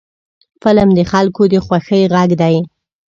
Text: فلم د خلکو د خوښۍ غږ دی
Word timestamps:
فلم 0.61 0.89
د 0.97 0.99
خلکو 1.11 1.43
د 1.53 1.55
خوښۍ 1.65 2.03
غږ 2.13 2.29
دی 2.41 2.55